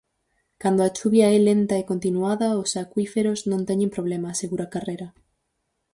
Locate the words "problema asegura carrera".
3.95-5.07